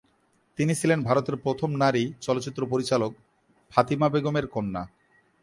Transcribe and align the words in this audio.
তিনি 0.57 0.73
ছিলেন 0.75 0.99
ভারতের 1.03 1.35
প্রথম 1.35 1.69
নারী 1.75 2.03
চলচ্চিত্র 2.21 2.61
পরিচালক 2.67 3.11
ফাতিমা 3.71 4.07
বেগম 4.09 4.35
এর 4.37 4.47
কন্যা। 4.47 4.83